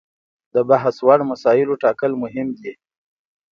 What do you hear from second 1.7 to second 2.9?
ټاکل مهم دي.